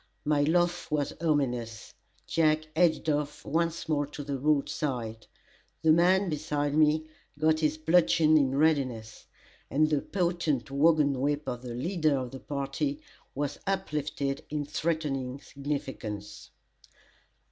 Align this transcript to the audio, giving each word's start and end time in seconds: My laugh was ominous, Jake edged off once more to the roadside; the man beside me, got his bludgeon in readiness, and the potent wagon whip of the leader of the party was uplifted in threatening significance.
My 0.25 0.41
laugh 0.41 0.89
was 0.89 1.13
ominous, 1.21 1.93
Jake 2.25 2.69
edged 2.75 3.07
off 3.07 3.45
once 3.45 3.87
more 3.87 4.07
to 4.07 4.23
the 4.23 4.39
roadside; 4.39 5.27
the 5.83 5.91
man 5.91 6.27
beside 6.27 6.73
me, 6.73 7.05
got 7.37 7.59
his 7.59 7.77
bludgeon 7.77 8.35
in 8.35 8.55
readiness, 8.57 9.27
and 9.69 9.91
the 9.91 10.01
potent 10.01 10.71
wagon 10.71 11.21
whip 11.21 11.47
of 11.47 11.61
the 11.61 11.75
leader 11.75 12.17
of 12.17 12.31
the 12.31 12.39
party 12.39 12.99
was 13.35 13.59
uplifted 13.67 14.43
in 14.49 14.65
threatening 14.65 15.39
significance. 15.39 16.49